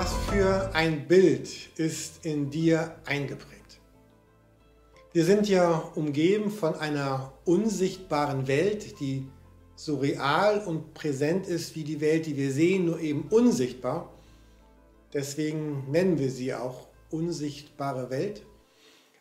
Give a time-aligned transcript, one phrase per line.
[0.00, 3.80] Was für ein Bild ist in dir eingeprägt?
[5.12, 9.26] Wir sind ja umgeben von einer unsichtbaren Welt, die
[9.76, 14.10] so real und präsent ist wie die Welt, die wir sehen, nur eben unsichtbar.
[15.12, 18.46] Deswegen nennen wir sie auch unsichtbare Welt.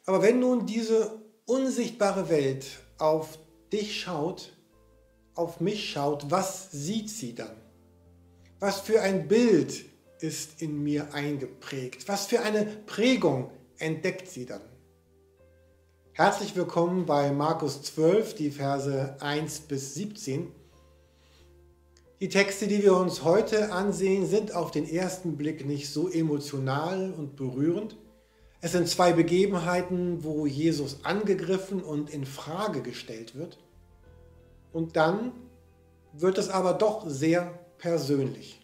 [0.05, 1.11] Aber wenn nun diese
[1.45, 2.65] unsichtbare Welt
[2.99, 3.37] auf
[3.73, 4.53] dich schaut,
[5.35, 7.57] auf mich schaut, was sieht sie dann?
[8.61, 9.88] Was für ein Bild
[10.21, 12.07] ist in mir eingeprägt?
[12.07, 14.61] Was für eine Prägung entdeckt sie dann?
[16.11, 20.51] Herzlich willkommen bei Markus 12, die Verse 1 bis 17.
[22.19, 27.13] Die Texte, die wir uns heute ansehen, sind auf den ersten Blick nicht so emotional
[27.13, 27.95] und berührend.
[28.59, 33.57] Es sind zwei Begebenheiten, wo Jesus angegriffen und in Frage gestellt wird.
[34.73, 35.31] Und dann
[36.11, 38.58] wird es aber doch sehr persönlich.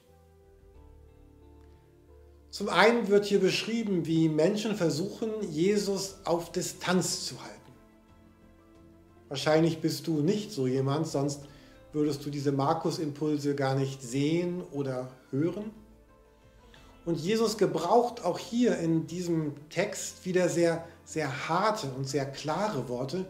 [2.56, 7.74] Zum einen wird hier beschrieben, wie Menschen versuchen, Jesus auf Distanz zu halten.
[9.28, 11.42] Wahrscheinlich bist du nicht so jemand, sonst
[11.92, 15.70] würdest du diese Markus-Impulse gar nicht sehen oder hören.
[17.04, 22.88] Und Jesus gebraucht auch hier in diesem Text wieder sehr, sehr harte und sehr klare
[22.88, 23.26] Worte.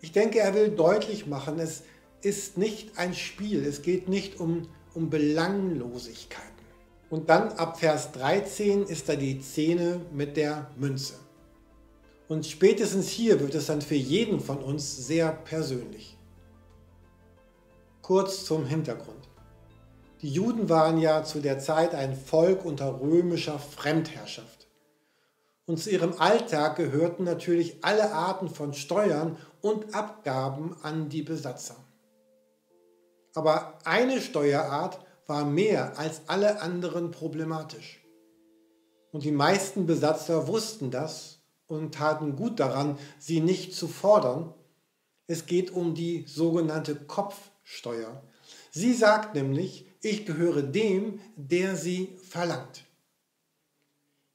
[0.00, 1.84] Ich denke, er will deutlich machen, es
[2.20, 6.59] ist nicht ein Spiel, es geht nicht um, um Belanglosigkeiten.
[7.10, 11.14] Und dann ab Vers 13 ist da die Szene mit der Münze.
[12.28, 16.16] Und spätestens hier wird es dann für jeden von uns sehr persönlich.
[18.02, 19.28] Kurz zum Hintergrund.
[20.22, 24.68] Die Juden waren ja zu der Zeit ein Volk unter römischer Fremdherrschaft.
[25.66, 31.76] Und zu ihrem Alltag gehörten natürlich alle Arten von Steuern und Abgaben an die Besatzer.
[33.34, 38.02] Aber eine Steuerart war mehr als alle anderen problematisch.
[39.12, 44.52] Und die meisten Besatzer wussten das und taten gut daran, sie nicht zu fordern.
[45.28, 48.24] Es geht um die sogenannte Kopfsteuer.
[48.72, 52.84] Sie sagt nämlich, ich gehöre dem, der sie verlangt.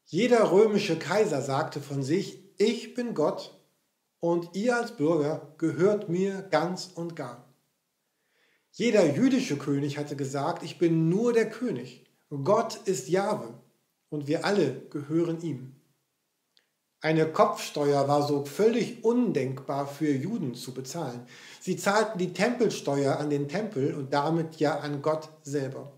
[0.06, 3.60] Jeder römische Kaiser sagte von sich, ich bin Gott
[4.22, 7.45] und ihr als Bürger gehört mir ganz und gar.
[8.78, 12.04] Jeder jüdische König hatte gesagt, ich bin nur der König.
[12.44, 13.54] Gott ist Jahwe
[14.10, 15.78] und wir alle gehören ihm.
[17.00, 21.26] Eine Kopfsteuer war so völlig undenkbar für Juden zu bezahlen.
[21.62, 25.94] Sie zahlten die Tempelsteuer an den Tempel und damit ja an Gott selber.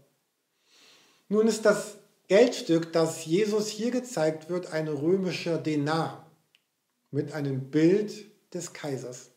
[1.30, 1.96] Nun ist das
[2.28, 6.30] Geldstück, das Jesus hier gezeigt wird, ein römischer Denar
[7.10, 9.32] mit einem Bild des Kaisers.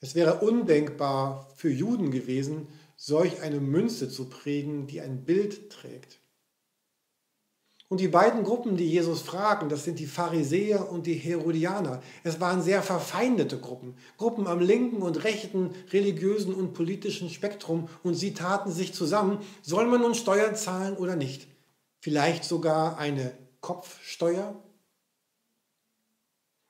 [0.00, 6.20] Es wäre undenkbar für Juden gewesen, solch eine Münze zu prägen, die ein Bild trägt.
[7.88, 12.00] Und die beiden Gruppen, die Jesus fragen, das sind die Pharisäer und die Herodianer.
[12.22, 18.14] Es waren sehr verfeindete Gruppen, Gruppen am linken und rechten religiösen und politischen Spektrum und
[18.14, 21.48] sie taten sich zusammen, soll man nun Steuern zahlen oder nicht?
[21.98, 24.54] Vielleicht sogar eine Kopfsteuer?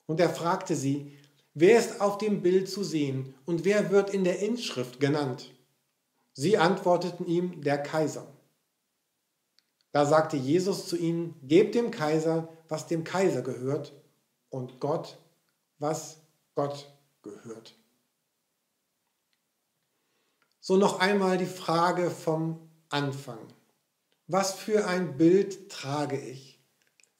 [0.06, 1.12] Und er fragte sie,
[1.55, 5.53] Wer ist auf dem Bild zu sehen und wer wird in der Inschrift genannt?
[6.33, 8.27] Sie antworteten ihm, der Kaiser.
[9.93, 13.93] Da sagte Jesus zu ihnen, gebt dem Kaiser, was dem Kaiser gehört,
[14.49, 15.19] und Gott,
[15.78, 16.19] was
[16.55, 17.75] Gott gehört.
[20.60, 23.41] So noch einmal die Frage vom Anfang.
[24.27, 26.60] Was für ein Bild trage ich?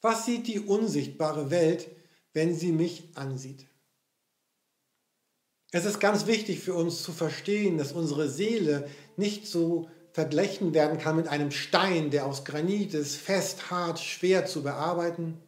[0.01, 1.91] Was sieht die unsichtbare Welt,
[2.33, 3.70] wenn sie mich ansieht?
[5.73, 10.99] Es ist ganz wichtig für uns zu verstehen, dass unsere Seele nicht so verglichen werden
[10.99, 15.41] kann mit einem Stein, der aus Granit ist, fest, hart, schwer zu bearbeiten,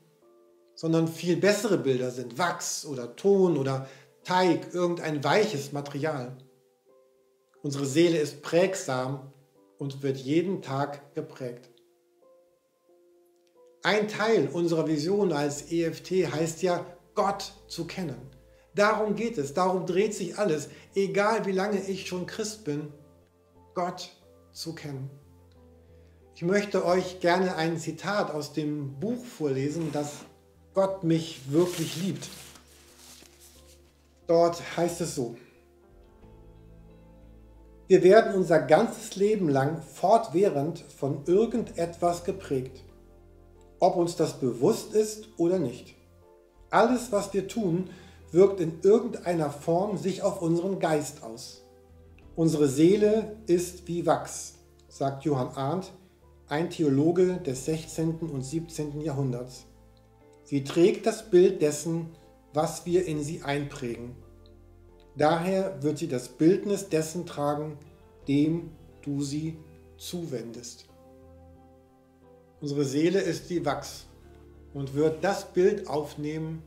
[0.76, 3.88] sondern viel bessere Bilder sind Wachs oder Ton oder
[4.22, 6.36] Teig, irgendein weiches Material.
[7.62, 9.32] Unsere Seele ist prägsam
[9.78, 11.70] und wird jeden Tag geprägt.
[13.82, 16.86] Ein Teil unserer Vision als EFT heißt ja,
[17.16, 18.31] Gott zu kennen.
[18.74, 22.92] Darum geht es, darum dreht sich alles, egal wie lange ich schon Christ bin,
[23.74, 24.10] Gott
[24.52, 25.10] zu kennen.
[26.34, 30.12] Ich möchte euch gerne ein Zitat aus dem Buch vorlesen, das
[30.74, 32.28] Gott mich wirklich liebt.
[34.26, 35.36] Dort heißt es so,
[37.88, 42.82] wir werden unser ganzes Leben lang fortwährend von irgendetwas geprägt,
[43.80, 45.94] ob uns das bewusst ist oder nicht.
[46.70, 47.90] Alles, was wir tun,
[48.32, 51.64] wirkt in irgendeiner Form sich auf unseren Geist aus.
[52.34, 54.54] Unsere Seele ist wie Wachs,
[54.88, 55.92] sagt Johann Arndt,
[56.48, 58.16] ein Theologe des 16.
[58.20, 59.00] und 17.
[59.02, 59.66] Jahrhunderts.
[60.44, 62.08] Sie trägt das Bild dessen,
[62.54, 64.16] was wir in sie einprägen.
[65.16, 67.78] Daher wird sie das Bildnis dessen tragen,
[68.28, 68.70] dem
[69.02, 69.58] du sie
[69.98, 70.86] zuwendest.
[72.60, 74.06] Unsere Seele ist wie Wachs
[74.72, 76.62] und wird das Bild aufnehmen,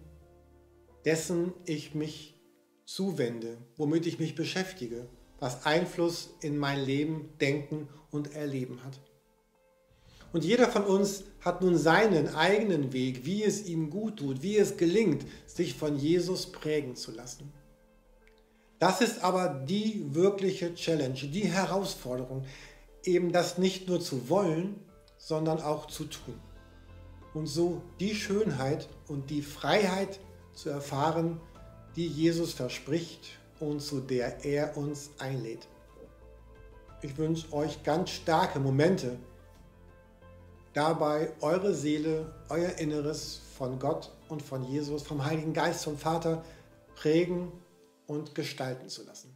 [1.06, 2.36] dessen ich mich
[2.86, 5.08] zuwende, womit ich mich beschäftige,
[5.40, 9.00] was Einfluss in mein Leben, Denken und Erleben hat.
[10.34, 14.58] Und jeder von uns hat nun seinen eigenen Weg, wie es ihm gut tut, wie
[14.58, 17.54] es gelingt, sich von Jesus prägen zu lassen.
[18.80, 22.44] Das ist aber die wirkliche Challenge, die Herausforderung,
[23.04, 24.76] eben das nicht nur zu wollen,
[25.18, 26.40] sondern auch zu tun.
[27.34, 30.20] Und so die Schönheit und die Freiheit
[30.56, 31.40] zu erfahren,
[31.96, 35.68] die Jesus verspricht und zu der er uns einlädt.
[37.02, 39.18] Ich wünsche euch ganz starke Momente,
[40.74, 46.44] dabei eure Seele, euer Inneres von Gott und von Jesus, vom Heiligen Geist, vom Vater
[46.96, 47.52] prägen
[48.08, 49.35] und gestalten zu lassen.